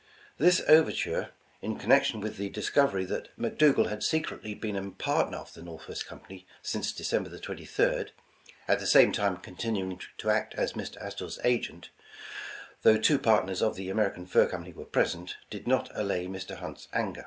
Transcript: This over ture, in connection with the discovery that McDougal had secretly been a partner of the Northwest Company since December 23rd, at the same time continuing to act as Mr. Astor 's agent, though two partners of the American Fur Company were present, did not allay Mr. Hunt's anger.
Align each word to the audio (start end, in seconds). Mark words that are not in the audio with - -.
This 0.39 0.63
over 0.67 0.91
ture, 0.91 1.29
in 1.61 1.77
connection 1.77 2.21
with 2.21 2.37
the 2.37 2.49
discovery 2.49 3.05
that 3.05 3.29
McDougal 3.37 3.87
had 3.87 4.01
secretly 4.01 4.55
been 4.55 4.75
a 4.75 4.89
partner 4.89 5.37
of 5.37 5.53
the 5.53 5.61
Northwest 5.61 6.07
Company 6.07 6.47
since 6.63 6.91
December 6.91 7.29
23rd, 7.29 8.09
at 8.67 8.79
the 8.79 8.87
same 8.87 9.11
time 9.11 9.37
continuing 9.37 10.01
to 10.17 10.31
act 10.31 10.55
as 10.55 10.73
Mr. 10.73 10.97
Astor 10.99 11.29
's 11.29 11.37
agent, 11.43 11.91
though 12.81 12.97
two 12.97 13.19
partners 13.19 13.61
of 13.61 13.75
the 13.75 13.91
American 13.91 14.25
Fur 14.25 14.47
Company 14.47 14.73
were 14.73 14.85
present, 14.85 15.37
did 15.51 15.67
not 15.67 15.91
allay 15.93 16.25
Mr. 16.25 16.55
Hunt's 16.57 16.87
anger. 16.93 17.19